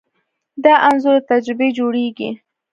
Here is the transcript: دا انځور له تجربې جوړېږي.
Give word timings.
دا 0.63 0.73
انځور 0.87 1.15
له 1.17 1.21
تجربې 1.31 1.69
جوړېږي. 1.77 2.29